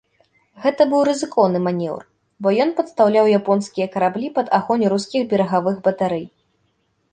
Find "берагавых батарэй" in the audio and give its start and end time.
5.35-6.27